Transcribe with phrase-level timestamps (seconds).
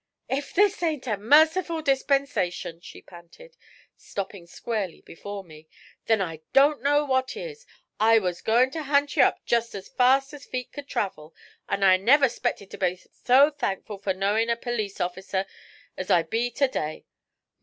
[0.27, 3.55] 'If this ain't a mercyful dispensayshun,' she panted,
[3.95, 5.67] stopping squarely before me,
[6.07, 7.67] 'then I don't know what is!
[7.99, 11.35] I was goin' to hunt ye up jest as fast as feet c'd travel,
[11.69, 15.45] an' I never spected to be so thankful for knowin' a perlece officer
[15.95, 17.05] ez I be ter day.